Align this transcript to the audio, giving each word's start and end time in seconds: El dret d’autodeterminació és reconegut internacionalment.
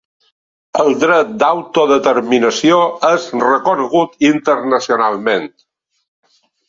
El 0.83 0.87
dret 1.01 1.35
d’autodeterminació 1.43 2.79
és 3.09 3.27
reconegut 3.45 4.17
internacionalment. 4.31 5.51